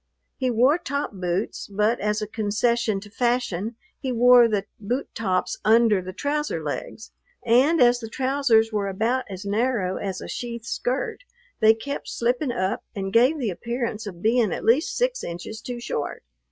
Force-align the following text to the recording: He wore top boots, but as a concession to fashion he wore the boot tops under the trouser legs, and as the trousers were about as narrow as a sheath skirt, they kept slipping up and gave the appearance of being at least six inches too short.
He 0.35 0.49
wore 0.49 0.79
top 0.79 1.11
boots, 1.13 1.67
but 1.67 1.99
as 1.99 2.23
a 2.23 2.27
concession 2.27 2.99
to 3.01 3.09
fashion 3.11 3.75
he 3.99 4.11
wore 4.11 4.47
the 4.47 4.65
boot 4.79 5.13
tops 5.13 5.59
under 5.63 6.01
the 6.01 6.11
trouser 6.11 6.63
legs, 6.63 7.11
and 7.45 7.79
as 7.79 7.99
the 7.99 8.09
trousers 8.09 8.71
were 8.73 8.87
about 8.87 9.25
as 9.29 9.45
narrow 9.45 9.97
as 9.97 10.19
a 10.19 10.27
sheath 10.27 10.65
skirt, 10.65 11.21
they 11.59 11.75
kept 11.75 12.09
slipping 12.09 12.51
up 12.51 12.83
and 12.95 13.13
gave 13.13 13.37
the 13.37 13.51
appearance 13.51 14.07
of 14.07 14.23
being 14.23 14.51
at 14.51 14.65
least 14.65 14.97
six 14.97 15.23
inches 15.23 15.61
too 15.61 15.79
short. 15.79 16.23